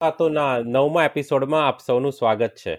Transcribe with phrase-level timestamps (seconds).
[0.00, 2.74] વાતોના નવમા એપિસોડમાં આપ સૌનું સ્વાગત છે.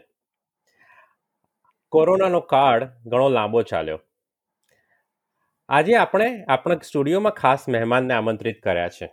[1.94, 4.00] કોરોનાનો કાળ ઘણો લાંબો ચાલ્યો.
[5.70, 9.10] આજે આપણે આપણા સ્ટુડિયોમાં ખાસ મહેમાનને આમંત્રિત કર્યા છે.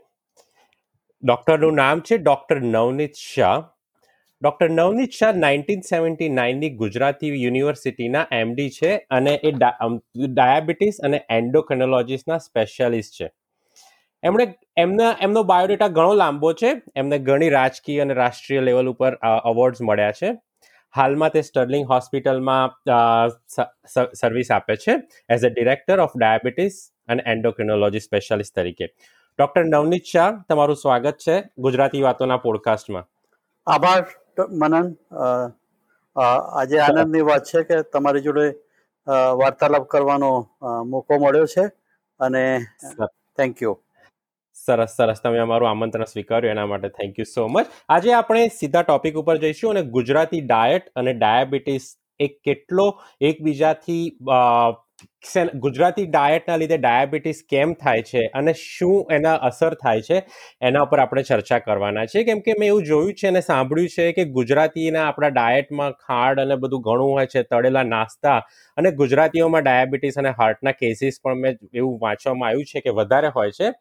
[1.23, 3.59] ડૉક્ટરનું નામ છે doctor Navneet Shah.
[4.43, 12.41] Doctor Navneet Shah nineteen seventy નાઇનની Gujarati યુનિવર્સિટીના એમડી છે અને એ ડાયાબિટીસ અને એન્ડોક્રોનોલોજીસના
[12.47, 13.29] સ્પેશિયાલિસ્ટ છે.
[14.23, 14.47] એમણે
[14.77, 16.71] એમના એમનો બાયોડેટા ઘણો લાંબો છે.
[16.97, 19.13] એમને ઘણી રાજકીય અને રાષ્ટ્રીય લેવલ ઉપર
[19.51, 20.31] અવોર્ડ્સ મળ્યા છે.
[20.95, 22.67] હાલમાં તે સ્ટર્લિંગ હોસ્પિટલમાં
[24.21, 24.95] સર્વિસ આપે છે
[25.29, 26.77] as a director of diabetes
[27.09, 28.87] અને એન્ડોક્રિનોલોજી સ્પેશિયાલિસ્ટ તરીકે.
[29.39, 33.07] ડોક્ટર નવનીત શાહ તમારું સ્વાગત છે ગુજરાતી વાતોના પોડકાસ્ટમાં
[33.67, 34.05] આભાર
[34.63, 34.87] મનન.
[36.17, 38.47] આજે આનંદની વાત છે કે તમારી જોડે
[39.41, 40.31] વાર્તાલાપ કરવાનો
[40.93, 41.65] મોકો મળ્યો છે
[42.21, 42.43] અને
[43.39, 43.75] થેન્ક યુ
[44.59, 45.23] સરસ સરસ.
[45.23, 49.39] તમે અમારું આમંત્રણ સ્વીકાર્યું એના માટે થેન્ક યુ સો મચ આજે આપણે સીધા ટોપિક ઉપર
[49.47, 51.89] જઈશું અને ગુજરાતી ડાયટ અને ડાયાબિટીસ
[52.21, 52.87] એ કેટલો
[53.29, 54.05] એકબીજાથી
[55.65, 60.19] ગુજરાતી ડાયટના લીધે ડાયાબિટીસ કેમ થાય છે અને શું એના અસર થાય છે,
[60.69, 64.07] એના ઉપર આપણે ચર્ચા કરવાના છે કેમ કે મેં એવું જોયું છે અને સાંભળ્યું છે
[64.17, 68.37] કે ગુજરાતીના આપણા ડાયટમાં ખાડ અને બધું ઘણું હોય છે, તળેલા નાસ્તા
[68.77, 73.57] અને ગુજરાતીઓમાં ડાયાબિટીસ અને હાર્ટના કેસીસ પણ મેં એવું વાંચવામાં આવ્યું છે કે વધારે હોય
[73.61, 73.73] છે.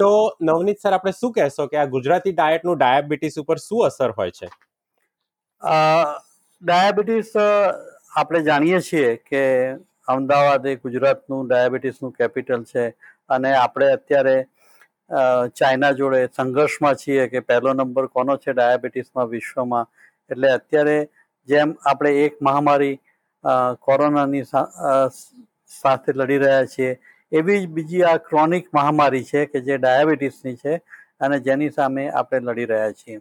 [0.00, 0.10] તો
[0.42, 4.48] નવનીત સર, આપણે શું કહેશો કે આ ગુજરાતી ડાયટનું ડાયાબિટીસ ઉપર શું અસર હોય છે?
[6.62, 9.42] ડાયાબિટીસ આપણે જાણીએ છીએ કે
[10.08, 12.86] અમદાવાદ એ ગુજરાતનું ડાયાબિટીસનું કેપિટલ છે
[13.30, 14.36] અને આપણે અત્યારે
[15.60, 19.86] ચાઇના જોડે સંઘર્ષમાં છીએ કે પહેલો નંબર કોનો છે ડાયાબિટીસમાં વિશ્વમાં.
[20.30, 20.98] એટલે અત્યારે
[21.48, 22.96] જેમ આપણે એક મહામારી
[23.86, 24.44] કોરોનાની
[25.70, 26.90] સાથે લડી રહ્યા છીએ
[27.32, 30.74] એવી જ બીજી આ ક્રોનિક મહામારી છે કે જે ડાયાબિટીસની છે
[31.20, 33.18] અને જેની સામે આપણે લડી રહ્યા છીએ.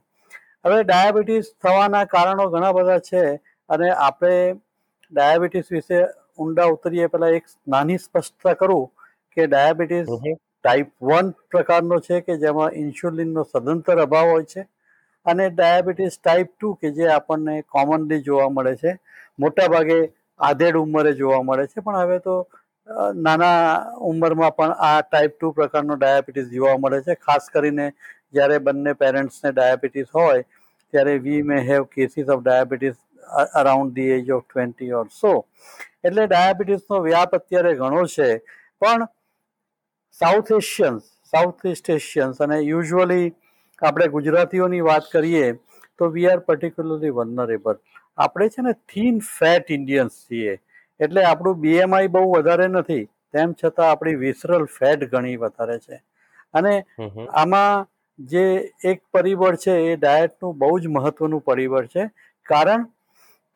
[0.66, 3.24] હવે ડાયાબિટીસ થવાના કારણો ઘણા બધા છે
[3.70, 4.34] અને આપણે
[5.12, 6.00] ડાયાબિટીસ વિશે
[6.40, 8.86] ઊંડા ઉતરીએ પહેલાં એક નાની સ્પષ્ટતા કરું
[9.38, 14.66] કે ડાયાબિટીસ ટાઈપ વન પ્રકારનો છે કે જેમાં ઇન્સ્યુલિનનો સદંતર અભાવ હોય છે
[15.26, 18.92] અને ડાયાબિટીસ ટાઈપ ટુ કે જે આપણને કોમનલી જોવા મળે છે.
[19.40, 20.00] મોટાભાગે
[20.40, 21.82] આધેડ ઉંમરે જોવા મળે છે.
[21.82, 22.36] પણ હવે તો
[23.26, 23.58] નાના
[24.10, 27.16] ઉંમરમાં પણ આ ટાઈપ ટુ પ્રકારનો ડાયાબિટીસ જોવા મળે છે.
[27.28, 27.86] ખાસ કરીને
[28.34, 30.44] જ્યારે બંને પેરેન્ટ્સને ડાયાબિટીસ હોય,
[30.94, 32.98] ત્યારે we may have cases of diabetes
[33.62, 35.34] around the age of twenty or so
[36.04, 38.30] એટલે ડાયાબિટીસનો વ્યાપ અત્યારે ઘણો છે.
[38.82, 39.08] પણ
[40.22, 43.28] South Asians South East Asians અને યુઝ્યુઅલી
[43.82, 45.46] આપણે ગુજરાતીઓની વાત કરીએ,
[46.00, 47.78] તો વી આર પર્ટિક્યુલરલી વનરેબલ
[48.18, 50.56] આપણે છે ને થીન ફેટ ઇન્ડિયન્સ છીએ.
[51.00, 56.02] એટલે આપણું બીએમઆઈ બહુ વધારે નથી તેમ છતાં આપણી વિસરલ ફેટ ઘણી વધારે છે.
[56.54, 56.74] અને
[57.34, 57.88] આમાં
[58.20, 58.46] જે
[58.86, 62.08] એક પરિબળ છે એ ડાયટનું બહુ જ મહત્વનું પરિબળ છે.
[62.46, 62.88] કારણ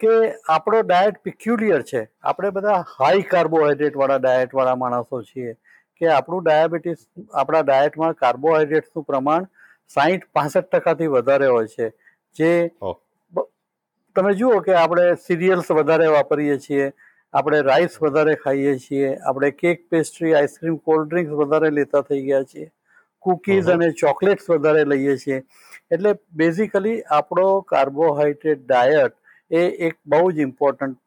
[0.02, 0.14] કે
[0.50, 2.02] આપણો ડાયટ પિક્યુલિયર છે.
[2.24, 5.54] આપણે બધા હાઈ કાર્બોહાઈડ્રેટવાળા વાળા ડાયટ વાળા માણસો છીએ
[6.02, 7.02] કે આપણું ડાયાબિટીસ
[7.34, 9.50] આપણા ડાયટમાં કાર્બોહાઈડ્રેટ્સનું પ્રમાણ
[9.92, 11.88] સાહીઠ પાસઠ ટકાથી વધારે હોય છે.
[12.36, 12.52] જે
[14.16, 16.92] તમે જુઓ કે આપણે સિરિયલ્સ વધારે વાપરીએ છીએ
[17.34, 22.44] આપણે રાઈસ વધારે ખાઈએ છીએ આપણે cake pastry ice cream cold drinks વધારે લેતા થઈ ગયા
[22.44, 22.68] છીએ.
[23.24, 25.40] કુકીઝ અને ચોકલેટ્સ વધારે લઈએ છીએ.
[25.92, 29.16] એટલે બેઝિકલી આપણો કાર્બોહાઈડ્રેટ ડાયટ
[29.52, 30.98] એ એક બહુ જ ઇમ્પોર્ટન્ટ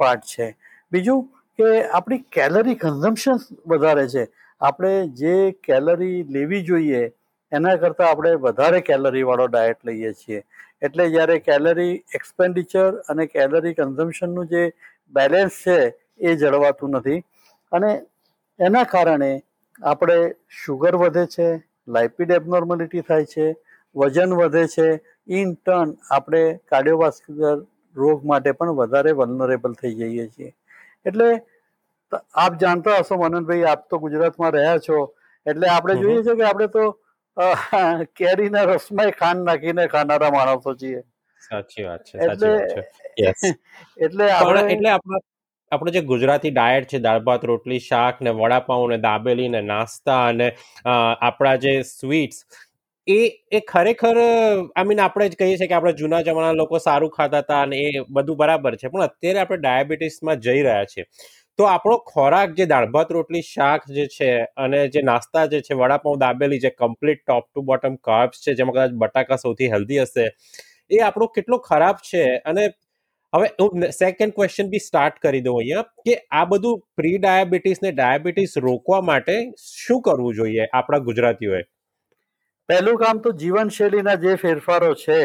[0.00, 0.48] પાર્ટ છે.
[0.92, 1.22] બીજું
[1.58, 4.26] કે આપણી કેલરી કન્ઝમ્પશન વધારે છે.
[4.60, 7.04] આપણે જે કેલરી લેવી જોઈએ
[7.52, 10.42] એના કરતાં આપણે વધારે કેલરીવાળો ડાયટ લઈએ છીએ.
[10.82, 14.62] એટલે જ્યારે કેલરી એક્સપેન્ડિચર અને કેલરી કન્ઝમ્પશનનું જે
[15.12, 15.78] બેલેન્સ છે
[16.20, 17.20] એ જળવાતું નથી.
[17.72, 17.90] અને
[18.58, 19.30] એના કારણે
[19.82, 20.18] આપણે
[20.60, 21.48] શુગર વધે છે
[21.88, 23.46] લાઇપિડ એબનોર્મલિટી થાય છે
[23.96, 24.88] વજન વધે છે.
[25.28, 27.58] ઇન ટર્ન આપણે કાર્ડિયોવાસ્ક્યુલર
[27.96, 30.50] રોગ માટે પણ વધારે વલનરેબલ થઈ જઈએ છીએ.
[31.06, 31.28] એટલે
[32.44, 34.98] આપ જાણતા હશો મનનભાઈ આપ તો ગુજરાતમાં રહ્યા છો.
[35.46, 36.84] એટલે આપણે જોઈએ છે કે આપણે તો
[38.18, 41.00] કેરીના રસમાં ખાંડ નાખીને ખાનારા માણસો છીએ.
[41.42, 42.52] સાચી વાત છે એટલે
[43.98, 45.22] એટલે આપણે એટલે આપણા
[45.72, 50.20] આપણો જે ગુજરાતી ડાયટ છે દાળ ભાત રોટલી શાક ને વડાપાઉં ને દાબેલી ને નાસ્તા
[50.26, 50.48] અને
[50.86, 52.44] આપણા જે સ્વીટ્સ
[53.06, 53.18] એ
[53.52, 57.42] એ ખરેખર આઈ મીન આપણે જ કહીએ છીએ કે આપણે જૂના જમાના લોકો સારું ખાતા
[57.42, 61.06] હતા અને એ બધું બરાબર છે પણ અત્યારે આપણે ડાયાબિટીસમાં જઈ રહ્યા છીએ.
[61.58, 65.76] તો આપણો ખોરાક જે દાળ ભાત રોટલી શાક જે છે અને જે નાસ્તા જે છે
[65.76, 70.26] વડાપાઉં દાબેલી જે complete top to bottom carbs છે જેમાં કદાચ બટાકા સૌથી હેલ્ધી હશે
[70.90, 72.64] એ આપણો કેટલો ખરાબ છે અને
[73.32, 77.92] હવે હું સેકન્ડ ક્વેશ્ચન બી સ્ટાર્ટ કરી દઉં અહીંયા કે આ બધું પ્રી ડાયાબિટીસ ને
[77.92, 81.62] ડાયાબિટીસ રોકવા માટે શું કરવું જોઈએ આપણા ગુજરાતીઓએ?
[82.68, 85.20] પહેલું કામ તો જીવનશૈલીના જે ફેરફારો છે,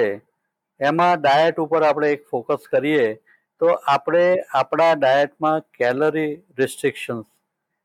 [0.80, 3.08] એમાં ડાયટ ઉપર આપણે એક ફોકસ કરીએ,
[3.62, 6.28] તો આપણે આપણા ડાયટમાં કેલરી
[6.60, 7.26] રિસ્ટ્રિક્શન્સ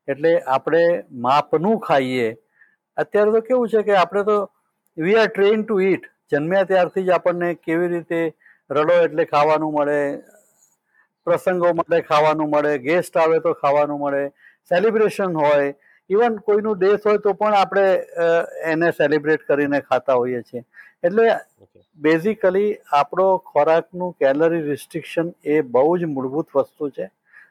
[0.07, 0.83] એટલે આપણે
[1.27, 2.29] માપનું ખાઈએ.
[2.97, 4.37] અત્યારે તો કેવું છે કે આપણે તો
[4.97, 8.21] we are train to eat જન્મ્યા ત્યારથી જ આપણને કેવી રીતે
[8.69, 9.99] રડો એટલે ખાવાનું મળે
[11.27, 14.23] પ્રસંગો માટે ખાવાનું મળે ગેસ્ટ આવે તો ખાવાનું મળે
[14.71, 15.75] સેલિબ્રેશન હોય.
[16.09, 17.85] ઇવન કોઈનું ડેથ હોય તો પણ આપણે
[18.73, 20.63] એને સેલિબ્રેટ કરીને ખાતા હોઈએ છીએ.
[21.03, 21.25] એટલે
[21.99, 22.69] બેઝિકલી
[22.99, 27.09] આપણો ખોરાકનું કેલરી રિસ્ટ્રિક્શન એ બહુ જ મૂળભૂત વસ્તુ છે.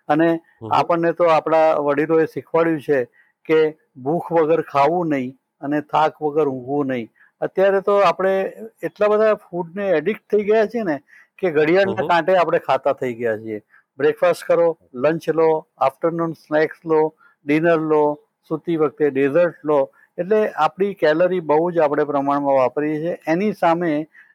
[0.08, 0.28] અને
[0.72, 3.00] આપણને તો આપણા વડીલોએ શીખવાડ્યું છે
[3.48, 3.60] કે
[4.04, 7.08] ભૂખ વગર ખાવું નહીં અને થાક વગર ઊંઘવું નહીં.
[7.40, 8.34] અત્યારે તો આપણે
[8.82, 10.96] એટલા બધા ફૂડને એડિક્ટ થઈ ગયા છીએ ને
[11.38, 13.60] કે ઘડિયાળના કાંટે આપણે ખાતા થઈ ગયા છીએ.
[13.98, 15.48] બ્રેકફાસ્ટ કરો લંચ લો
[15.78, 17.00] આફ્ટરનૂન સ્નેક્સ લો
[17.46, 18.02] ડિનર લો
[18.50, 19.78] સૂતી વખતે ડેઝર્ટ લો.
[20.18, 23.14] એટલે આપણી કેલરી બહુ જ આપણે પ્રમાણમાં વાપરીએ છીએ.
[23.26, 23.92] એની સામે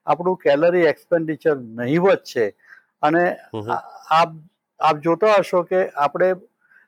[0.07, 2.47] આપણું કેલરી એક્સપેન્ડિચર નહીવત છે.
[3.03, 3.25] અને
[4.11, 4.31] આપ
[4.79, 6.29] આપ જોતા હશો કે આપણે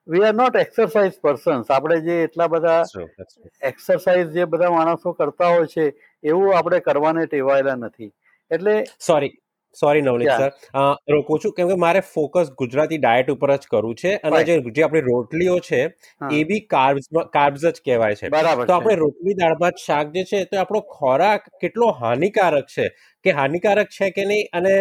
[0.08, 2.80] we are not exercise persons આપણે જે એટલા બધા
[3.64, 5.86] એક્સરસાઇઝ જે બધા માણસો કરતા હોય છે
[6.24, 8.10] એવું આપણે કરવાને ટેવાયેલા નથી.
[8.52, 9.32] એટલે સોરી
[9.78, 14.12] સોરી નવનીત સર રોકું છું કેમ કે મારે ફોકસ ગુજરાતી ડાયટ ઉપર જ કરવું છે
[14.22, 15.80] અને જે જે આપણી રોટલીઓ છે
[16.32, 18.30] એ બી કાર્બ્સ કાર્બ્સ જ કહેવાય છે.
[18.30, 22.90] બરાબર તો આપણે રોટલી દાળ ભાત શાક જે છે તો આપણો ખોરાક કેટલો હાનિકારક છે?
[23.26, 24.52] કે હાનિકારક છે કે નહીં?
[24.54, 24.76] અને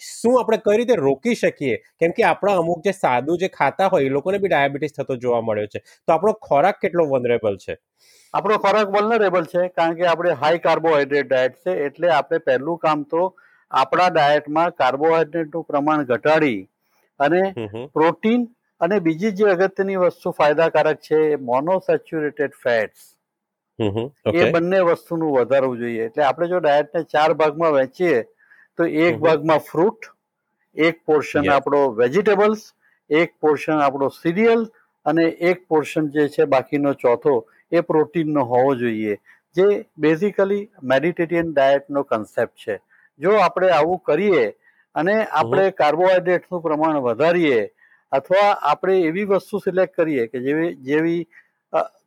[0.00, 1.76] શું આપણે કઈ રીતે રોકી શકીએ?
[1.98, 5.42] કેમ કે આપણા અમુક જે સાદું જે ખાતા હોય એ લોકોને બી ડાયાબિટીસ થતો જોવા
[5.42, 5.82] મળ્યો છે.
[6.06, 7.76] તો આપણો ખોરાક કેટલો વનરેબલ છે?
[8.34, 13.04] આપણો ખોરાક વનરેબલ છે કારણ કે આપણે હાઈ કાર્બોહાઈડ્રેટ ડાયટ છે એટલે આપણે પહેલું કામ
[13.06, 13.24] તો
[13.70, 16.60] આપણા ડાયટમાં કાર્બોહાઈડ્રેટનું પ્રમાણ ઘટાડી
[17.20, 17.42] અને
[17.94, 18.48] પ્રોટીન
[18.80, 23.06] અને બીજી જે અગત્યની વસ્તુ ફાયદાકારક છે મોનોસેચ્યુરેટેડ ફેટ્સ
[24.34, 26.06] એ બંને વસ્તુનું વધારવું જોઈએ.
[26.06, 28.16] એટલે આપણે જો ડાયટને ચાર ભાગમાં વહેંચીએ
[28.78, 30.10] તો એક ભાગમાં ફ્રૂટ
[30.76, 32.66] એક પોર્શન આપણો વેજીટેબલ્સ
[33.10, 34.66] એક પોર્શન આપણો સિરિયલ
[35.06, 37.34] અને એક પોર્શન જે છે બાકીનો ચોથો
[37.72, 39.16] એ પ્રોટીનનો હોવો જોઈએ.
[39.56, 39.66] જે
[39.96, 42.78] બેઝિકલી મેડિટેરિયન ડાયટનો કન્સેપ્ટ છે.
[43.20, 44.44] જો આપણે આવું કરીએ
[44.94, 47.60] અને આપણે કાર્બોહાઈડ્રેટનું પ્રમાણ વધારીએ
[48.12, 51.20] અથવા આપણે એવી વસ્તુ સિલેક્ટ કરીએ કે જેવી જેવી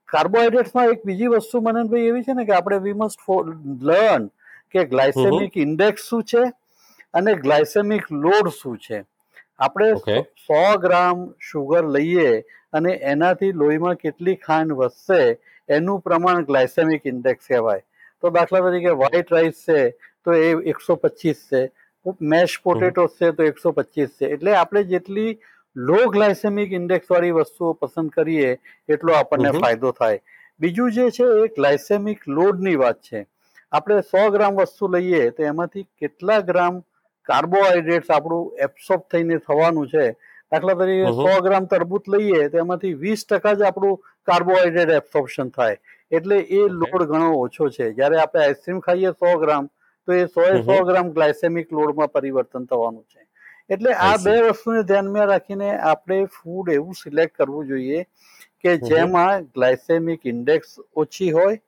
[0.10, 3.22] કાર્બોહાઈડ્રેટ્સમાં એક બીજી વસ્તુ મનનભાઈ એવી છે ને કે આપણે વી મસ્ટ
[3.82, 4.30] લર્ન
[4.72, 6.44] કે ગ્લાયસેમિક ઇન્ડેક્સ શું છે?
[7.14, 9.00] અને ગ્લાયસેમિક લોડ શું છે?
[9.60, 9.90] આપણે
[10.48, 12.30] સો ગ્રામ શુગર લઈએ
[12.74, 15.38] અને એનાથી લોહીમાં કેટલી ખાંડ વધશે
[15.70, 17.84] એનું પ્રમાણ ગ્લાયસેમિક ઇન્ડેક્સ કહેવાય.
[18.22, 19.80] તો દાખલા તરીકે વ્હાઈટ રાઈસ છે
[20.26, 21.62] તો એ એકસો પચીસ છે.
[22.34, 24.26] મેશ પોટેટો છે તો એકસો પચીસ છે.
[24.36, 25.32] એટલે આપણે જેટલી
[25.76, 28.50] લો ગ્લાયસેમિક ઇન્ડેક્સ વાળી વસ્તુઓ પસંદ કરીએ
[28.90, 30.20] એટલો આપણને ફાયદો થાય.
[30.60, 33.26] બીજું જે છે એ ગ્લાયસેમિક લોડની વાત છે.
[33.72, 36.82] આપણે સો ગ્રામ વસ્તુ લઈએ તો એમાંથી કેટલા ગ્રામ
[37.30, 40.06] કાર્બોહાઈડ્રેટ્સ આપણું એબ્સોર્બ થઈને થવાનું છે.
[40.52, 43.98] દાખલા તરીકે સો ગ્રામ તરબૂચ લઈએ તો એમાંથી વીસ ટકા જ આપણું
[44.28, 45.78] કાર્બોહાઈડ્રેટ એબ્સોર્પ્શન થાય.
[46.12, 47.94] એટલે એ લોડ ઘણો ઓછો છે.
[47.94, 49.70] જ્યારે આપણે આઈસ્ક્રીમ ખાઈએ સો ગ્રામ
[50.08, 53.22] તો એ સો સો ગ્રામ ગ્લાયસેમિક લોડમાં પરિવર્તન થવાનું છે.
[53.70, 58.06] એટલે આ બે વસ્તુને ધ્યાનમાં રાખીને આપણે ફૂડ એવું સિલેક્ટ કરવું જોઈએ
[58.64, 61.62] કે જેમાં ગ્લાયસેમિક ઇન્ડેક્સ ઓછી હોય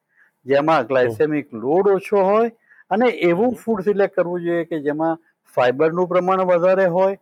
[0.46, 2.52] જેમાં ગ્લાયસેમિક લોડ ઓછો હોય
[2.92, 5.22] અને એવું ફૂડ સિલેક્ટ કરવું જોઈએ કે જેમાં
[5.58, 7.22] ફાઈબરનું પ્રમાણ વધારે હોય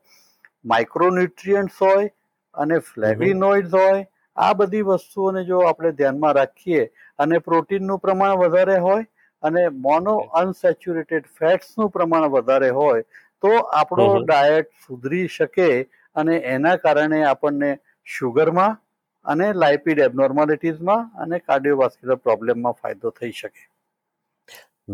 [0.66, 2.10] માઇક્રોન્યુટ્રિયન્ટ્સ હોય
[2.56, 4.04] અને ફ્લેવિનોઇડ્સ હોય
[4.38, 6.84] આ બધી વસ્તુઓને જો આપણે ધ્યાનમાં રાખીએ
[7.20, 9.08] અને પ્રોટીનનું પ્રમાણ વધારે હોય
[9.44, 13.04] અને મોનો અનસેચ્યુરેટેડ ફેટ્સનું પ્રમાણ વધારે હોય
[13.44, 15.70] તો આપણો ડાયટ સુધરી શકે
[16.16, 17.72] અને એના કારણે આપણને
[18.08, 18.80] શુગરમાં
[19.26, 23.62] અને લાઇપિડ એબનોર્માલિટીઝમાં અને કાર્ડિયોવાસ્ક્યુલર પ્રોબ્લેમમાં ફાયદો થઈ શકે.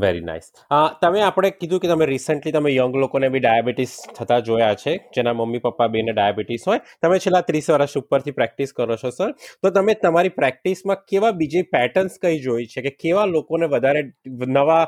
[0.03, 0.47] વેરી નાઇસ
[1.01, 5.33] તમે આપણે કીધું કે તમે રિસન્ટલી તમે યંગ લોકોને બી ડાયાબિટીસ થતા જોયા છે, જેના
[5.33, 9.71] મમ્મી, પપ્પા બેને ડાયાબિટીસ હોય, તમે છેલ્લા ત્રીસ વર્ષ ઉપરથી પ્રેક્ટિસ કરો છો સર તો
[9.71, 14.01] તમે તમારી પ્રેક્ટિસમાં કેવા બીજી પેટર્ન્સ કઈ જોઈ છે કે કેવા લોકોને વધારે
[14.53, 14.83] નવા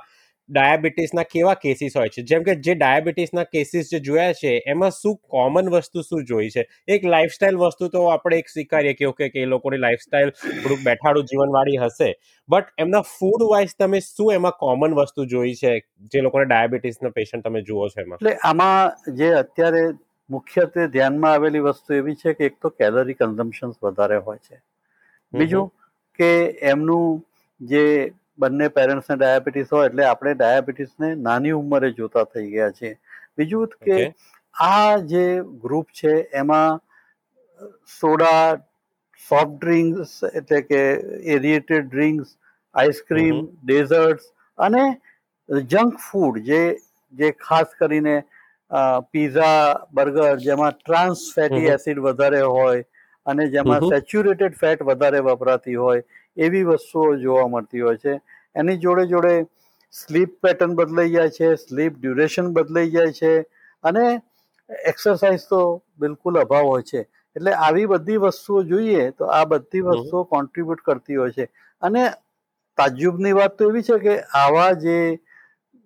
[0.50, 2.22] ડાયાબિટીસના કેવા કેસીસ હોય છે?
[2.22, 6.68] જેમ કે જે ડાયાબિટીસના કેસીસ જે જોયા છે એમાં શું કોમન વસ્તુ શું જોઈ છે?
[6.88, 11.24] એક લાઈફસ્ટાઈલ વસ્તુ તો આપણે એક સ્વીકારીએ કે ઓકે કે એ લોકોની લાઈફસ્ટાઈલ થોડુંક બેઠાડું
[11.24, 12.14] જીવનવાળી હશે.
[12.50, 15.80] બટ એમના ફૂડ વાઇઝ તમે શું એમાં કોમન વસ્તુ જોઈ છે?
[16.14, 18.18] જે લોકોને ડાયાબિટીસના પેશન્ટ તમે જુઓ છો એમાં?
[18.22, 19.84] એટલે આમાં જે અત્યારે
[20.30, 24.62] મુખ્યત્વે ધ્યાનમાં આવેલી વસ્તુ એવી છે કે એક તો કેલરી કન્ઝમ્પશન વધારે હોય છે.
[25.34, 25.70] બીજું
[26.20, 27.26] કે એમનું
[27.62, 32.94] જે બંને પેરેન્ટ્સને ડાયાબિટીસ હોય એટલે આપણે ડાયાબિટીસને નાની ઉંમરે જોતા થઈ ગયા છે
[33.36, 34.00] બીજું કે
[34.56, 35.26] આ જે
[35.60, 36.82] ગ્રુપ છે એમાં
[37.94, 38.62] સોડા
[39.32, 40.82] સોફ્ટ ડ્રિંક્સ એટલે કે
[41.30, 42.36] એરિએટેડ ડ્રિંક્સ
[42.76, 44.84] આઈસ્ક્રીમ ડેઝર્ટ્સ અને
[45.68, 46.62] જંક ફૂડ જે
[47.14, 48.16] જે ખાસ કરીને
[49.12, 49.60] પીઝા
[49.92, 52.84] બર્ગર જેમાં ટ્રાન્સ ફેટી એસિડ વધારે હોય
[53.26, 56.04] અને જેમાં સેચ્યુરેટેડ ફેટ વધારે વપરાતી હોય
[56.40, 58.14] એવી વસ્તુઓ જોવા મળતી હોય છે.
[58.56, 59.34] એની જોડે જોડે
[59.94, 63.32] સ્લીપ પેટર્ન બદલાઈ જાય છે સ્લીપ ડ્યુરેશન બદલાઈ જાય છે
[63.84, 64.06] અને
[64.86, 65.62] એક્સરસાઇઝ તો
[65.98, 67.02] બિલકુલ અભાવ હોય છે.
[67.36, 71.46] એટલે આવી બધી વસ્તુઓ જોઈએ તો આ બધી વસ્તુઓ કોન્ટ્રીબ્યુટ કરતી હોય છે.
[71.82, 72.04] અને
[72.78, 74.98] તાજ્જુબની વાત તો એવી છે કે આવા જે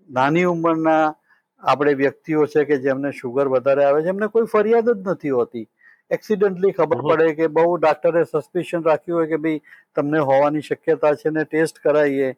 [0.09, 1.03] નાની ઉંમરના
[1.63, 5.65] આપણે વ્યક્તિઓ છે કે જેમને શુગર વધારે આવે છે એમને કોઈ ફરિયાદ જ નથી હોતી.
[6.13, 9.61] એક્સિડન્ટલી ખબર પડે કે બહુ ડાક્ટરે સસ્પિશન રાખ્યું હોય કે ભાઈ
[9.95, 12.29] તમને હોવાની શક્યતા છે ને ટેસ્ટ કરાવીએ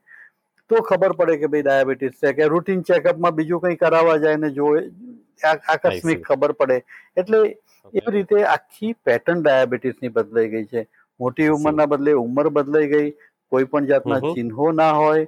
[0.69, 2.33] તો ખબર પડે કે ભાઈ ડાયાબિટીસ છે.
[2.33, 4.71] કે રૂટીન ચેકઅપમાં બીજું કંઈ કરાવવા જાય ને જો
[5.43, 6.77] આકસ્મિક ખબર પડે.
[7.17, 7.41] એટલે.
[7.93, 10.85] એવી રીતે આખી પેટર્ન ડાયાબિટીસની બદલાઈ ગઈ છે.
[11.19, 13.09] મોટી ઉંમરના બદલે ઉંમર બદલાઈ ગઈ.
[13.51, 15.25] કોઈ પણ જાતના ચિહ્નો ના હોય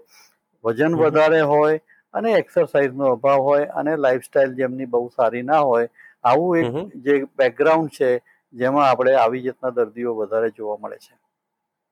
[0.64, 1.80] વજન વધારે હોય
[2.14, 5.88] અને એક્સરસાઇઝનો અભાવ હોય અને લાઇફસ્ટાઇલ જેમની બહુ સારી ના હોય.
[6.24, 6.70] આવું એક
[7.04, 8.10] જે બેકગ્રાઉન્ડ છે
[8.54, 11.14] જેમાં આપણે આવી જાતના દર્દીઓ વધારે જોવા મળે છે.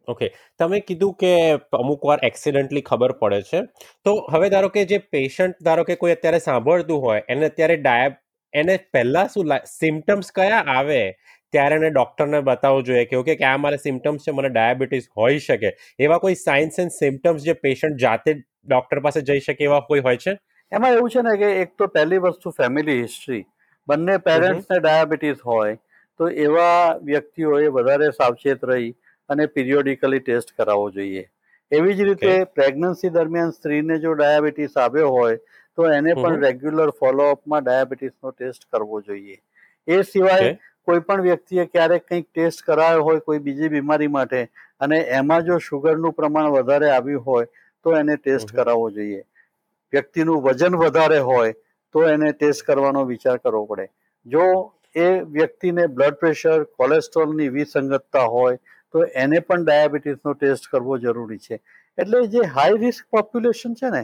[0.07, 0.27] ઓકે
[0.59, 1.31] તમે કીધું કે
[1.79, 3.61] અમુક વાર એક્સિડન્ટલી ખબર પડે છે.
[4.05, 8.17] તો હવે ધારો કે જે પેશન્ટ ધારો કે કોઈ અત્યારે સાંભળતું હોય એને અત્યારે ડાયા
[8.53, 11.01] એને પહેલા શું સિમ્ટમ્સ કયા આવે?
[11.53, 15.39] ત્યારે એને ડોક્ટરને બતાવવું જોઈએ કે ઓકે કે આ મારે સિમ્ટમ્સ છે મને ડાયાબિટીસ હોઈ
[15.39, 15.71] શકે.
[15.99, 20.17] એવા કોઈ સાઇન્સ એન્ડ સિમ્ટમ્સ જે પેશન્ટ જાતે ડોક્ટર પાસે જઈ શકે એવા કોઈ હોય
[20.17, 20.37] છે?
[20.71, 23.43] એમાં એવું છે ને કે એક તો પહેલી વસ્તુ ફેમિલી હિસ્ટ્રી
[23.87, 25.75] બંને પેરેન્ટ્સને ડાયાબિટીસ હોય
[26.19, 28.91] તો એવા વ્યક્તિઓએ વધારે સાવચેત રહી
[29.29, 31.23] અને પિરિયોડિકલી ટેસ્ટ કરાવવો જોઈએ.
[31.71, 35.37] એવી જ રીતે પ્રેગ્નન્સી દરમિયાન સ્ત્રીને જો ડાયાબિટીસ આવ્યો હોય
[35.77, 36.41] તો એને પણ.
[36.41, 39.37] રેગ્યુલર ફોલોઅપમાં ડાયાબિટીસનો ટેસ્ટ કરવો જોઈએ.
[39.87, 40.49] એ સિવાય
[40.87, 44.41] કોઈ પણ વ્યક્તિએ ક્યારેક કંઈક ટેસ્ટ કરાયો હોય કોઈ બીજી બીમારી માટે
[44.79, 47.47] અને એમાં જો શુગરનું પ્રમાણ વધારે આવ્યું હોય
[47.85, 49.21] તો એને ટેસ્ટ કરાવવો જોઈએ.
[49.93, 51.53] વ્યક્તિનું વજન વધારે હોય
[51.95, 53.87] તો એને ટેસ્ટ કરવાનો વિચાર કરવો પડે.
[54.25, 54.45] જો
[54.95, 58.57] એ વ્યક્તિને બ્લડ પ્રેશર કોલેસ્ટ્રોલની વિસંગતતા હોય,
[58.93, 61.59] તો એને પણ ડાયાબિટીસનો ટેસ્ટ કરવો જરૂરી છે.
[61.97, 64.03] એટલે જે હાઈ રિસ્ક પોપ્યુલેશન છે ને,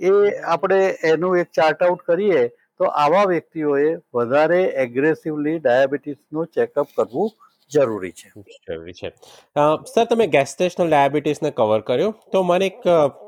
[0.00, 0.12] એ
[0.46, 0.80] આપણે
[1.10, 2.46] એનું એક ચાર્ટ આઉટ કરીએ,
[2.78, 7.30] તો આવા વ્યક્તિઓએ વધારે એગ્રેસિવલી ડાયાબિટીસનું ચેકઅપ કરવું
[7.70, 8.28] જરૂરી છે.
[8.68, 9.08] જરૂરી છે.
[9.94, 12.14] સર, તમે ગેસ્ટેશનલ ડાયાબિટીસને કવર કર્યો?
[12.32, 12.86] તો મને એક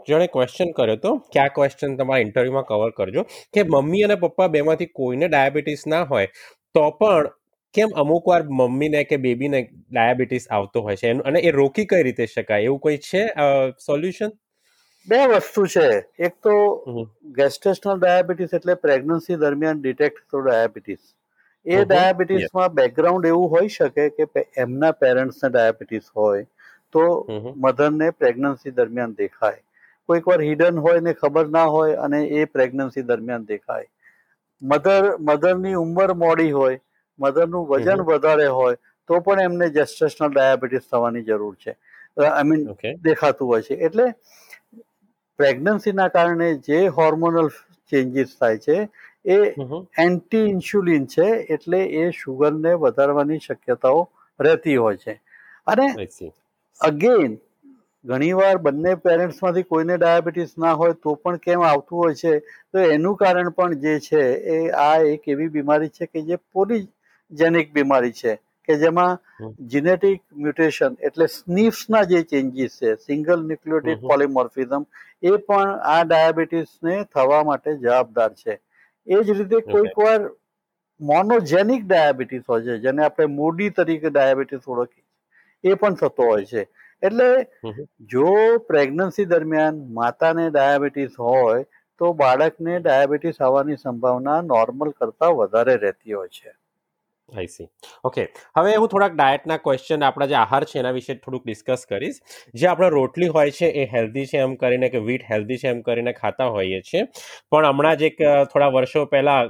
[0.08, 4.48] જણે ક્વેશ્ચન કર્યો હતો, કે આ ક્વેશ્ચન તમારા ઇન્ટરવ્યુમાં કવર કરજો, કે મમ્મી અને પપ્પા
[4.48, 6.28] બેમાંથી કોઈને ડાયાબિટીસ ના હોય
[6.74, 7.30] તો પણ
[7.74, 11.10] કેમ અમુક વાર મમ્મીને કે બેબીને ડાયાબિટીસ આવતો હોય છે?
[11.30, 12.68] અને એ રોકી કઈ રીતે શકાય?
[12.68, 13.22] એવું કોઈ છે
[13.86, 14.32] સોલ્યુશન?
[15.08, 15.86] બે વસ્તુ છે.
[16.18, 16.54] એક તો
[17.38, 21.02] ગેસ્ટેશનલ ડાયાબિટીસ એટલે પ્રેગ્નન્સી દરમિયાન ડિટેક્ટ થતો ડાયાબિટીસ
[21.66, 26.44] એ ડાયાબિટીસમાં બેકગ્રાઉન્ડ એવું હોઈ શકે કે એમના પેરેન્ટ્સને ડાયાબિટીસ હોય
[26.94, 27.06] તો
[27.64, 29.60] મધરને પ્રેગ્નન્સી દરમિયાન દેખાય.
[30.08, 33.88] કોઈક વાર હિડન હોય ને ખબર ના હોય અને એ પ્રેગ્નન્સી દરમિયાન દેખાય.
[34.62, 36.80] મધર મધરની ઉંમર મોડી હોય
[37.18, 38.76] મધરનું વજન વધારે હોય
[39.08, 41.76] તો પણ એમને જેસ્ટેશનલ ડાયાબિટીસ થવાની જરૂર છે.
[42.18, 42.62] આઈ મીન
[43.02, 43.74] દેખાતું હોય છે.
[43.86, 44.06] એટલે
[45.38, 47.48] પ્રેગ્નન્સીના કારણે જે હોર્મોનલ
[47.92, 48.76] ચેન્જીસ થાય છે
[49.26, 49.38] એ
[49.98, 54.00] એન્ટી ઇન્સ્યુલિન છે એટલે એ શુગરને વધારવાની શક્યતાઓ
[54.40, 55.14] રહેતી હોય છે.
[55.66, 55.86] અને
[56.80, 57.38] અગેન
[58.04, 62.32] ઘણીવાર બંને પેરેન્ટ્સમાંથી કોઈને ડાયાબિટીસ ના હોય તો પણ કેમ આવતું હોય છે?
[62.72, 67.74] તો એનું કારણ પણ જે છે એ આ એક એવી બીમારી છે કે જે પોલીજેનિક
[67.74, 68.32] બીમારી છે
[68.68, 69.18] કે જેમાં
[69.68, 74.82] જીનેટિક મ્યુટેશન એટલે સ્નીફ્સના જે ચેન્જીસ છે સિંગલ ન્યુક્લિયોટિડ પોલિમોર્ફિઝમ
[75.22, 78.58] એ પણ આ ડાયાબિટીસને થવા માટે જવાબદાર છે.
[79.06, 80.20] એ જ રીતે કોઈક વાર
[81.00, 86.62] મોનોજેનિક ડાયાબિટીસ હોય છે જેને આપણે મૂડી તરીકે ડાયાબિટીસ ઓળખીએ એ પણ થતો હોય છે.
[87.02, 87.28] એટલે
[88.14, 88.30] જો
[88.70, 91.60] પ્રેગ્નન્સી દરમિયાન માતાને ડાયાબિટીસ હોય
[92.00, 96.52] તો બાળકને ડાયાબિટીસ આવવાની સંભાવના નોર્મલ કરતાં વધારે રહેતી હોય છે.
[97.28, 97.66] આઈ સી
[98.08, 98.22] ઓકે
[98.58, 102.18] હવે હું થોડાક ડાયટના ક્વેશ્ચન આપણા જે આહાર છે એના વિશે થોડુંક ડિસ્કસ કરીશ.
[102.54, 105.82] જે આપણા રોટલી હોય છે એ હેલ્ધી છે એમ કરીને કે વીટ હેલ્ધી છે એમ
[105.88, 107.06] કરીને ખાતા હોઈએ છીએ.
[107.50, 108.20] પણ હમણાં જ એક
[108.52, 109.40] થોડા વર્ષો પહેલા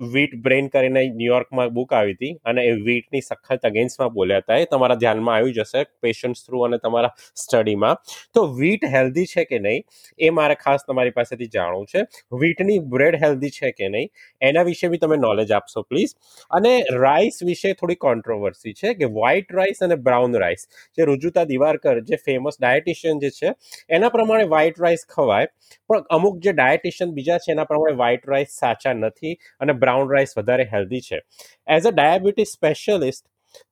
[0.00, 4.66] વીટ બ્રેન કરીને ન્યુયોર્કમાં બુક આવી હતી અને એ વીટની સખત અગેન્સ્ટમાં બોલ્યા હતા એ
[4.66, 7.96] તમારા ધ્યાનમાં આવી જશે પેશન્ટ્સ થ્રુ અને તમારા સ્ટડીમાં
[8.34, 9.82] તો વીટ હેલ્ધી છે કે નહીં
[10.20, 12.04] એ મારે ખાસ તમારી પાસેથી જાણવું છે.
[12.34, 14.08] વીટની બ્રેડ હેલ્ધી છે કે નહીં
[14.42, 16.14] એના વિશે બી તમે નોલેજ આપશો પ્લીઝ
[16.50, 20.66] અને રાઈસ વિશે થોડી કોન્ટ્રોવર્સી છે કે વ્હાઈટ રાઈસ અને બ્રાઉન રાઈસ
[20.98, 23.54] જે રુજુતા દિવારકર જે ફેમસ ડાયટિશિયન જે છે
[23.90, 25.52] એના પ્રમાણે વ્હાઈટ રાઈસ ખવાય
[25.90, 30.38] પણ અમુક જે ડાયટિશિયન બીજા છે એના પ્રમાણે વ્હાઈટ રાઈસ સાચા નથી અને બ્રાઉન રાઈસ
[30.38, 31.20] વધારે હેલ્ધી છે.
[31.68, 33.24] એઝ અ ડાયાબિટીસ સ્પેશિયલિસ્ટ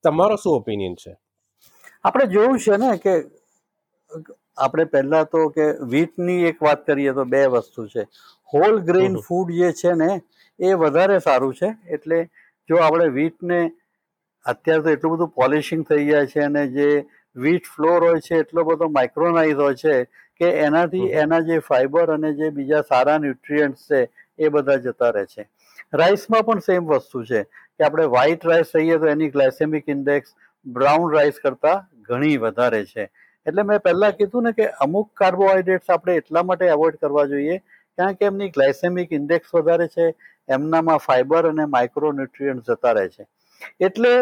[0.05, 1.17] તમારો શું ઓપિનિયન છે?
[2.05, 3.15] આપણે જોયું છે ને કે
[4.59, 8.05] આપણે પહેલા તો કે વીટની એક વાત કરીએ તો બે વસ્તુ છે.
[8.53, 10.11] હોલ ગ્રેઇન ફૂડ જે છે ને
[10.61, 11.71] એ વધારે સારું છે.
[11.89, 12.21] એટલે
[12.69, 13.61] જો આપણે વીટને
[14.47, 16.89] અત્યારે તો એટલું બધું પોલિશિંગ થઈ જાય છે અને જે
[17.37, 19.97] વીટ ફ્લોર હોય છે એટલો બધો માઇક્રોનાઇઝ હોય છે
[20.41, 24.01] કે એનાથી એના જે ફાઈબર અને જે બીજા સારા ન્યુટ્રિયન્ટ્સ છે
[24.39, 25.45] એ બધા જતા રહે છે.
[25.93, 30.35] રાઈસમાં પણ સેમ વસ્તુ છે કે આપણે વ્હાઈટ રાઈસ લઈએ તો એની ગ્લાયસેમિક ઇન્ડેક્સ
[30.67, 33.09] બ્રાઉન રાઈસ કરતાં ઘણી વધારે છે
[33.47, 37.61] એટલે મેં પહેલાં કીધું ને કે અમુક કાર્બોહાઈડ્રેટ્સ આપણે એટલા માટે એવોઇડ કરવા જોઈએ
[37.99, 40.09] કારણ કે એમની ગ્લાયસેમિક ઇન્ડેક્સ વધારે છે
[40.49, 43.27] એમનામાં ફાઇબર અને માઇક્રોન્યુટ્રિયન્ટ જતા રહે છે
[43.81, 44.15] એટલે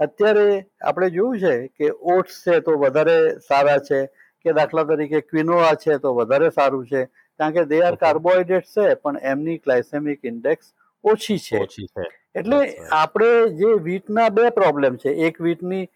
[0.00, 0.46] અત્યારે
[0.82, 4.00] આપણે જોયું છે કે ઓટ્સ છે તો વધારે સારા છે
[4.44, 7.02] કે દાખલા તરીકે ક્વિનોઆ છે તો વધારે સારું છે
[7.40, 8.02] કારણ કે દે આર Okay.
[8.02, 10.72] કાર્બોહાઈડ્રેટ છે પણ એમની ગ્લાયસેમિક ઇન્ડેક્સ
[11.04, 11.58] ઓછી છે.
[11.58, 12.04] ઓછી છે.
[12.34, 12.60] એટલે
[12.92, 15.88] આપણે જે વીટના બે પ્રોબ્લેમ છે એક વીટની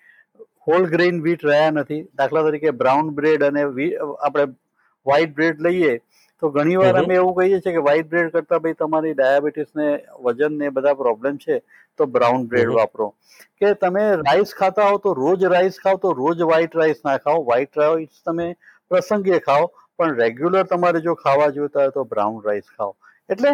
[0.66, 4.46] હોલ ગ્રેઇન વીટ રહ્યા નથી દાખલા તરીકે બ્રાઉન બ્રેડ અને આપણે
[5.06, 5.94] વ્હાઈટ બ્રેડ લઈએ
[6.42, 9.88] તો ઘણી વાર અમે એવું કહીએ છીએ કે વ્હાઈટ બ્રેડ કરતાં ભાઈ તમારી ડાયાબિટીસ ને
[10.26, 11.60] વજન ને બધા પ્રોબ્લેમ છે
[11.98, 13.08] તો બ્રાઉન બ્રેડ વાપરો.
[13.60, 17.44] કે તમે રાઈસ ખાતા હો તો રોજ રાઈસ ખાઓ તો રોજ વ્હાઈટ રાઈસ ના ખાઓ
[17.50, 18.48] વ્હાઈટ રાઈસ તમે
[18.90, 19.68] પ્રસંગે ખાઓ
[19.98, 22.92] પણ રેગ્યુલર તમારે જો ખાવા જોઈતા હોય તો બ્રાઉન રાઈસ ખાઓ
[23.28, 23.52] એટલે.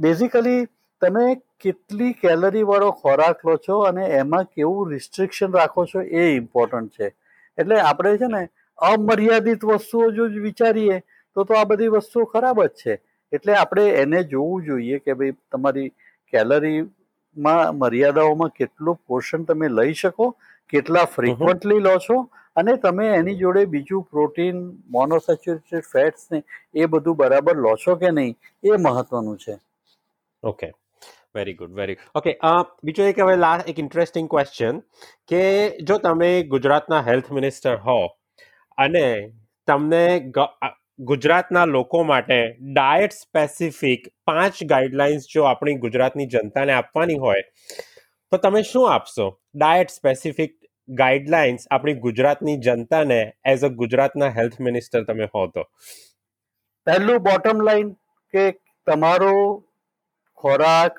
[0.00, 0.60] બેઝિકલી
[1.02, 1.24] તમે
[1.60, 7.12] કેટલી કેલરીવાળો ખોરાક લો છો અને એમાં કેવું રિસ્ટ્રિક્શન રાખો છો એ ઇમ્પોર્ટન્ટ છે.
[7.58, 8.42] એટલે આપણે છે ને
[8.78, 10.98] અમર્યાદિત વસ્તુઓ જો વિચારીએ
[11.36, 12.98] તો તો આ બધી વસ્તુઓ ખરાબ જ છે.
[13.32, 15.88] એટલે આપણે એને જોવું જોઈએ કે ભાઈ તમારી
[16.32, 20.32] કેલરીમાં મર્યાદાઓમાં કેટલું પોષણ તમે લઈ શકો
[20.72, 22.20] કેટલા ફ્રિકવન્ટલી લો છો
[22.56, 26.42] અને તમે એની જોડે બીજું પ્રોટીન મોનોસેચ્યુરેટેડ ફેટ્સ ને
[26.74, 29.56] એ બધું બરાબર લો છો કે નહીં એ મહત્વનું છે.
[30.42, 30.70] Okay
[31.34, 32.36] very good very okay
[32.84, 34.80] બીજો એક હવે લાસ્ટ એક ઇન્ટરેસ્ટિંગ ક્વેશ્ચન
[35.28, 35.42] કે
[35.82, 37.98] જો તમે ગુજરાતના હેલ્થ મિનિસ્ટર હો
[38.78, 39.04] અને
[39.68, 40.04] તમને
[41.00, 42.38] ગુજરાતના લોકો માટે
[42.72, 47.44] ડાયટ સ્પેસિફિક પાંચ ગાઈડલાઇન્સ જો આપણી ગુજરાતની જનતાને આપવાની હોય,
[48.32, 49.28] તો તમે શું આપશો?
[49.54, 50.56] ડાયટ સ્પેસિફિક
[50.88, 55.64] ગાઈડલાઇન્સ આપણી ગુજરાતની જનતાને એઝ અ ગુજરાતના હેલ્થ મિનિસ્ટર તમે હો તો.
[56.86, 57.90] પહેલું બોટમ લાઈન
[58.34, 58.44] કે
[58.86, 59.32] તમારો
[60.40, 60.94] ખોરાક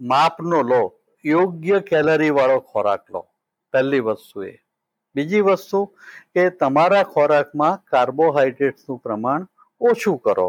[0.00, 0.82] માપનો લો,
[1.24, 3.22] યોગ્ય કેલરીવાળો ખોરાક લો.
[3.74, 4.54] પહેલી વસ્તુ એ.
[5.16, 5.80] બીજી વસ્તુ
[6.34, 9.46] કે તમારા ખોરાકમાં કાર્બોહાઈડ્રેટ્સનું પ્રમાણ
[9.80, 10.48] ઓછું કરો.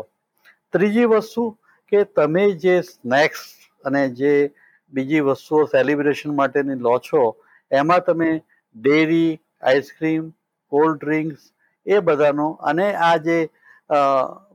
[0.74, 1.46] ત્રીજી વસ્તુ
[1.92, 3.42] કે તમે જે સ્નેક્સ
[3.84, 4.34] અને જે
[4.94, 7.24] બીજી વસ્તુઓ સેલિબ્રેશન માટેની લો છો,
[7.72, 8.30] એમાં તમે
[8.76, 9.32] dairy
[9.64, 10.24] ice cream
[10.72, 11.42] cold drinks
[11.86, 13.38] એ બધાનો અને આ જે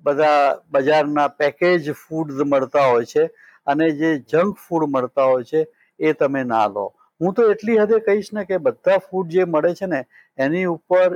[0.05, 3.25] બધા બજારના પેકેજ ફૂડ્સ મળતા હોય છે
[3.67, 5.61] અને જે જંક ફૂડ મળતા હોય છે
[6.01, 6.87] એ તમે ના લો.
[7.21, 10.01] હું તો એટલી હદે કહીશ ને કે બધા ફૂડ જે મળે છે ને
[10.39, 11.07] એની ઉપર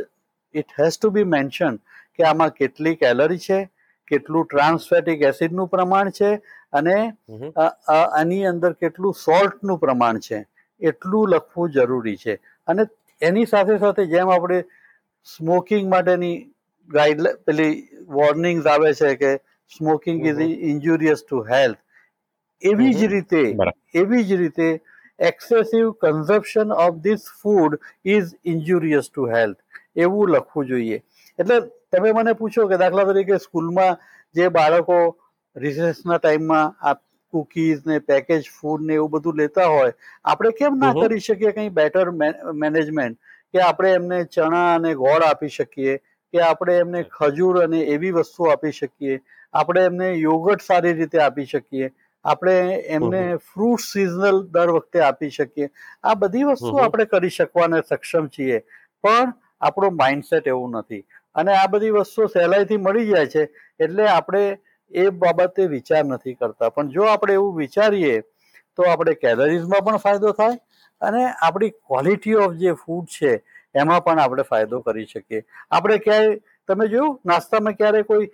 [0.54, 1.76] it has to be mention
[2.14, 3.58] કે આમાં કેટલી કેલરી છે
[4.08, 6.30] કેટલું ટ્રાન્સફેટિક એસિડનું પ્રમાણ છે
[6.72, 6.96] અને
[7.88, 10.38] આની અંદર કેટલું સોલ્ટનું પ્રમાણ છે.
[10.80, 12.38] એટલું લખવું જરૂરી છે.
[12.68, 12.82] અને
[13.22, 14.58] એની સાથે સાથે જેમ આપણે
[15.28, 16.36] સ્મોકિંગ માટેની
[16.88, 17.74] ગાઈડ પેલી
[18.16, 19.32] વોર્નિંગ્સ આવે છે કે
[19.72, 20.40] smoking is.
[20.72, 21.80] Injurious to health
[22.62, 23.42] એવી જ રીતે
[23.94, 24.68] એવી જ રીતે
[25.18, 27.76] excessive consumption of this food
[28.08, 29.60] is injurious to health
[29.96, 30.98] એવું લખવું જોઈએ.
[31.38, 31.60] એટલે
[31.92, 33.96] તમે મને પૂછો કે દાખલા તરીકે સ્કૂલમાં
[34.34, 34.98] જે બાળકો
[35.56, 36.94] રિસેસના ટાઈમમાં આ
[37.32, 41.72] કુકીઝ ને પેકેજ ફૂડ ને એવું બધું લેતા હોય આપણે કેમ ના કરી શકીએ કંઈ
[41.72, 42.06] બેટર
[42.56, 43.18] મેનેજમેન્ટ
[43.54, 45.96] કે આપણે એમને ચણા અને ગોળ આપી શકીએ
[46.34, 49.18] કે આપણે એમને ખજૂર અને એવી વસ્તુ આપી શકીએ
[49.54, 51.90] આપણે એમને યોગર્ટ સારી રીતે આપી શકીએ
[52.24, 52.56] આપણે
[52.86, 55.70] એમને ફ્રૂટ સિઝનલ દર વખતે આપી શકીએ.
[56.04, 58.58] આ બધી વસ્તુ આપણે કરી શકવાને સક્ષમ છીએ.
[59.04, 61.04] પણ આપણો માઇન્ડસેટ એવું નથી.
[61.34, 63.42] અને આ બધી વસ્તુઓ સહેલાઈથી મળી જાય છે
[63.80, 64.58] એટલે આપણે
[64.92, 66.70] એ બાબતે વિચાર નથી કરતા.
[66.70, 68.20] પણ જો આપણે એવું વિચારીએ
[68.78, 70.58] તો આપણે કેલરીઝમાં પણ ફાયદો થાય
[71.00, 73.42] અને આપણી ક્વોલિટી ઓફ જે ફૂડ છે
[73.74, 75.44] એમાં પણ આપણે ફાયદો કરી શકીએ.
[75.70, 76.36] આપણે ક્યાંય
[76.68, 78.30] તમે જોયું નાસ્તામાં ક્યારે કોઈ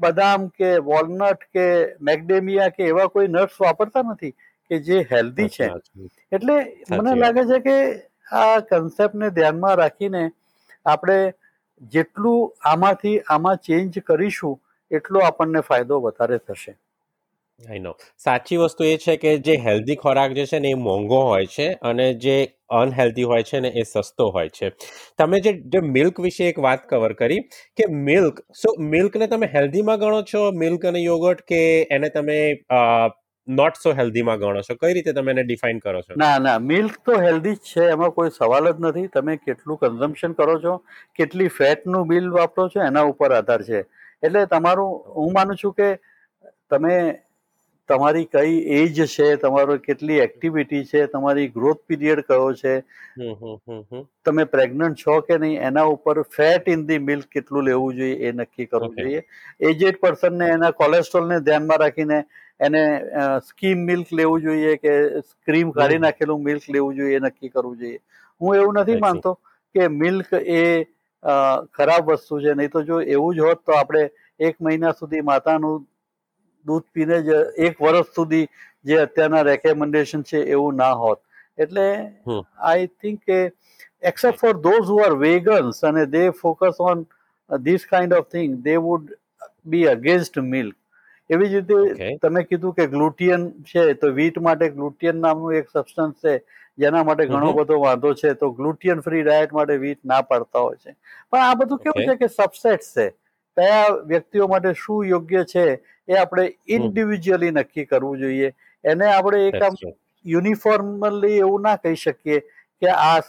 [0.00, 1.66] બદામ કે વોલનટ કે
[2.00, 4.32] મેકડેમિયા કે એવા કોઈ નટ્સ વાપરતા નથી
[4.70, 5.70] કે જે હેલ્ધી છે.
[6.32, 6.56] એટલે
[6.90, 7.76] મને લાગે છે કે
[8.32, 10.22] આ કન્સેપ્ટને ધ્યાનમાં રાખીને
[10.86, 11.18] આપણે
[11.92, 14.56] જેટલું આમાંથી આમાં ચેન્જ કરીશું
[14.90, 16.76] એટલો આપણને ફાયદો વધારે થશે.
[17.60, 21.20] આઈ નો સાચી વસ્તુ એ છે કે જે હેલ્ધી ખોરાક જે છે ને એ મોંઘો
[21.22, 22.36] હોય છે અને જે
[22.70, 24.70] અનહેલ્ધી હોય છે ને એ સસ્તો હોય છે.
[25.18, 27.40] તમે જે જે મિલ્ક વિશે એક વાત કવર કરી
[27.76, 32.38] કે મિલ્ક સો મિલ્કને તમે હેલ્ધીમાં ગણો છો મિલ્ક અને યોગર્ટ કે એને તમે
[33.48, 34.74] નોટ સો હેલ્ધીમાં ગણો છો?
[34.74, 36.14] કઈ રીતે તમે એને ડિફાઇન કરો છો?
[36.16, 39.06] ના ના મિલ્ક તો હેલ્ધી જ છે, એમાં કોઈ સવાલ જ નથી.
[39.06, 40.76] તમે કેટલું કન્ઝમ્પશન કરો છો,
[41.14, 43.84] કેટલી ફેટનું બિલ વાપરો છો, એના ઉપર આધાર છે.
[44.22, 45.96] એટલે તમારું હું માનું છું કે
[46.70, 46.94] તમે
[47.88, 52.74] તમારી કઈ એજ છે તમારો કેટલી એક્ટિવિટી છે તમારી ગ્રોથ પીરિયડ કયો છે?
[54.24, 58.32] તમે પ્રેગ્નન્ટ છો કે નહીં એના ઉપર ફેટ ઇન ધી મિલ્ક કેટલું લેવું જોઈએ એ
[58.32, 58.96] નક્કી કરવું.
[58.96, 59.22] જોઈએ.
[59.62, 62.18] એજેડ પર્સનને એના કોલેસ્ટ્રોલને ધ્યાનમાં રાખીને
[62.60, 62.82] એને
[63.46, 64.92] સ્કીમ મિલ્ક લેવું જોઈએ કે
[65.46, 67.98] ક્રીમ કાઢી નાખેલું મિલ્ક લેવું જોઈએ એ નક્કી કરવું જોઈએ.
[68.40, 69.34] હું એવું નથી માનતો
[69.74, 70.62] કે મિલ્ક એ
[71.74, 72.54] ખરાબ વસ્તુ છે.
[72.54, 74.08] નહીં તો જો એવું જ હોત તો આપણે
[74.40, 75.86] એક મહિના સુધી માતાનું
[76.66, 78.46] દૂધ પીને જ એક વર્ષ સુધી
[78.84, 81.20] જે અત્યારના રેકમેન્ડેશન છે એવું ના હોત.
[81.58, 81.86] એટલે
[82.62, 83.38] આઈ થિંક કે
[84.04, 87.06] except for those who are vegans અને they focus on
[87.50, 89.14] this kind of thing they would
[89.66, 90.76] be against milk
[91.30, 96.20] એવી જ રીતે તમે કીધું કે ગ્લુટિયન છે તો વીટ માટે ગ્લુટિયન નામનું એક સબસ્ટન્સ
[96.20, 96.34] છે
[96.78, 97.52] જેના માટે ઘણો.
[97.54, 100.92] બધો વાંધો છે તો ગ્લુટિયન ફ્રી ડાયટ માટે વીટ ના પાડતા હોય છે.
[101.30, 103.06] પણ આ બધું કેવું છે કે સબસેટ છે?
[103.56, 105.66] કયા વ્યક્તિઓ માટે શું યોગ્ય છે
[106.08, 108.52] એ આપણે ઇન્ડિવિજ્યુઅલી નક્કી કરવું જોઈએ.
[108.84, 109.76] એને આપણે એક આમ
[110.24, 112.40] યુનિફોર્મલી એવું ના કહી શકીએ
[112.82, 113.20] કે આ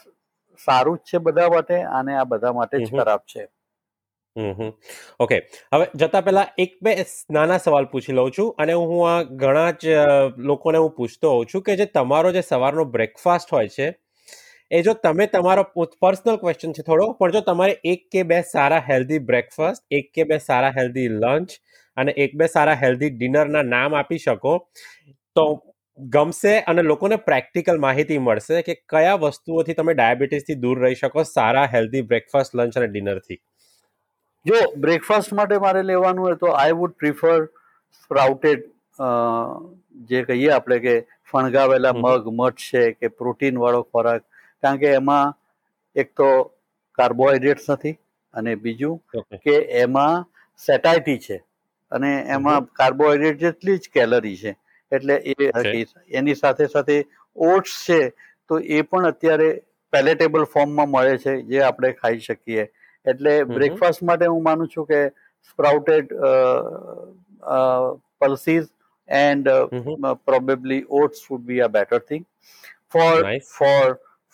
[0.59, 2.89] સારું જ છે બધા માટે અને આ બધા માટે જ.
[2.91, 3.47] ખરાબ છે.
[5.19, 5.37] ઓકે
[5.73, 6.91] હવે જતા પહેલા એક બે
[7.31, 9.95] નાના સવાલ પૂછી લઉં છું અને હું આ ઘણા જ
[10.49, 13.87] લોકોને હું પૂછતો હોઉં છું કે જે તમારો જે સવારનો બ્રેકફાસ્ટ હોય છે
[14.71, 18.83] એ જો તમે તમારો પર્સનલ ક્વેશ્ચન છે થોડો પણ જો તમારે એક કે બે સારા
[18.87, 21.57] હેલ્ધી બ્રેકફાસ્ટ એક કે બે સારા હેલ્ધી લંચ
[21.97, 24.55] અને એક બે સારા હેલ્ધી ડિનરના નામ આપી શકો
[25.35, 25.45] તો
[25.99, 31.67] ગમશે અને લોકોને પ્રેક્ટિકલ માહિતી મળશે કે કયા વસ્તુઓથી તમે ડાયાબિટીસથી દૂર રહી શકો સારા
[31.69, 33.39] હેલ્ધી બ્રેકફાસ્ટ લંચ અને ડિનરથી
[34.45, 37.37] જો બ્રેકફાસ્ટ માટે મારે લેવાનું હોય તો આઈ વુડ પ્રિફર
[37.93, 38.67] સ્પ્રાઉટેડ
[40.09, 41.93] જે કહીએ આપણે કે ફણગાવેલા.
[41.95, 44.27] મગ મઠ છે કે પ્રોટીન વાળો ખોરાક
[44.63, 45.33] કારણ કે એમાં
[45.95, 46.29] એક તો
[46.97, 47.95] કાર્બોહાઈડ્રેટ્સ નથી
[48.33, 48.95] અને બીજું
[49.43, 50.25] કે એમાં
[50.59, 51.37] સેટાઇટી છે.
[51.91, 54.55] અને એમાં કાર્બોહાઈડ્રેટ જેટલી જ કેલરી છે.
[54.91, 55.51] એટલે એ
[56.11, 56.97] એની સાથે સાથે
[57.35, 57.99] ઓટ્સ છે
[58.49, 59.49] તો એ પણ અત્યારે
[59.93, 62.65] પેલેટેબલ ફોર્મમાં મળે છે જે આપણે ખાઈ શકીએ.
[63.05, 65.01] એટલે બ્રેકફાસ્ટ માટે હું માનું છું કે
[65.49, 66.15] sprouted
[68.21, 68.65] pulses
[69.09, 69.49] and
[70.25, 72.25] probably oats would be a better thing
[72.91, 73.51] for Nice.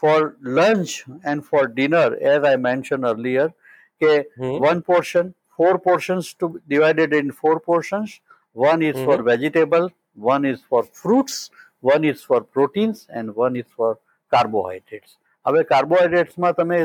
[0.02, 0.18] for for
[0.58, 0.92] lunch
[1.24, 4.50] and for dinner as i mentioned earlier okay hmm.
[4.62, 5.26] one portion
[5.58, 8.10] four portions to divided in four portions
[8.56, 9.24] one is for Mhm.
[9.24, 9.86] vegetable
[10.28, 11.36] one is for fruits
[11.82, 13.90] one is for proteins and one is for
[14.32, 15.12] carbohydrates
[15.46, 16.80] હવે કાર્બોહાઈડ્રેટ્સમાં તમે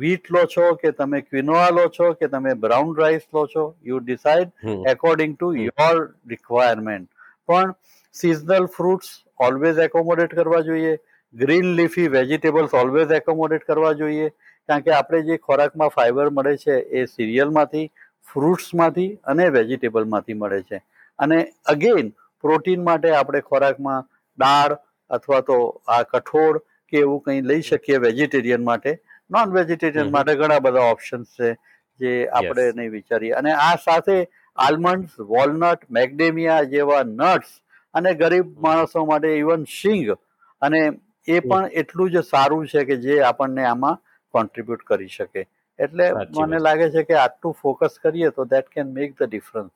[0.00, 4.00] વીટ લો છો કે તમે quinoa લો છો કે તમે brown rice લો છો you
[4.00, 4.82] decide hmm.
[4.92, 5.68] according to Hmm.
[5.70, 5.94] your
[6.34, 7.06] requirement
[7.48, 7.72] પણ
[8.14, 10.92] સિઝનલ ફ્રૂટ્સ ઓલવેઝ એકોમોડેટ કરવા જોઈએ
[11.35, 14.29] green leafy vegetables always accommodate કરવા જોઈએ.
[14.69, 17.85] કારણ કે આપણે જે ખોરાકમાં ફાઈબર મળે છે એ સિરિયલમાંથી
[18.25, 20.81] ફ્રૂટ્સમાંથી અને વેજીટેબલમાંથી મળે છે.
[21.19, 22.13] અને અગેન
[22.43, 24.77] પ્રોટીન માટે આપણે ખોરાકમાં દાળ
[25.09, 26.59] અથવા તો આ કઠોળ
[26.93, 28.91] કે એવું કંઈ લઈ શકીએ વેજીટેરિયન માટે.
[29.29, 31.55] નોન વેજીટેરિયન માટે ઘણા બધા ઓપ્શન્સ છે
[31.99, 32.71] જે આપણે.
[32.71, 33.33] નહીં વિચારીએ.
[33.33, 34.17] અને આ સાથે
[34.57, 37.51] આલમંડ્સ વોલનટ મેગ્ડેમિયા જેવા નટ્સ
[37.93, 40.15] અને ગરીબ માણસો માટે ઇવન શીંગ
[40.61, 40.81] અને
[41.27, 43.99] એ પણ એટલું જ સારું છે કે જે આપણને આમાં
[44.33, 45.43] કોન્ટ્રીબ્યુટ કરી શકે.
[45.79, 46.05] એટલે
[46.37, 49.73] મને લાગે છે કે આટલું ફોકસ કરીએ તો that can make the difference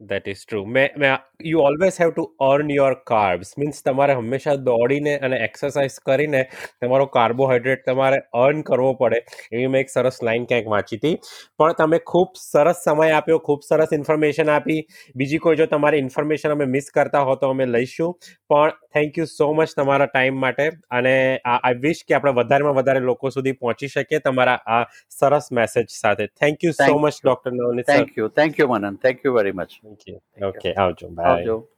[0.00, 1.12] That is true મેં મેં
[1.44, 6.42] you always have to earn your carbs means તમારે હંમેશા દોડીને અને એક્સરસાઇઝ કરીને
[6.82, 9.20] તમારો કાર્બોહાઈડ્રેટ તમારે અર્ન કરવો પડે.
[9.52, 11.14] એવી મેં એક સરસ લાઇન ક્યાંક વાંચી હતી.
[11.58, 14.78] પણ તમે ખૂબ સરસ સમય આપ્યો ખૂબ સરસ ઇન્ફોર્મેશન આપી.
[15.16, 18.12] બીજી કોઈ જો તમારી ઇન્ફોર્મેશન અમે મિસ કરતા હો તો અમે લઈશું.
[18.50, 20.68] પણ થેન્ક યુ સો મચ તમારા ટાઈમ માટે.
[20.90, 21.14] અને
[21.46, 24.84] આઈ વિશ કે આપણે વધારેમાં વધારે લોકો સુધી પહોંચી શકીએ તમારા આ
[25.18, 26.30] સરસ મેસેજ સાથે.
[26.44, 29.82] Thank you so much doctor Navneet thank you thank you Manan thank you very much
[29.86, 30.20] Thank you.
[30.34, 30.82] Thank okay, you.
[30.82, 31.14] Aljo.
[31.14, 31.42] Bye.
[31.44, 31.68] Aljo.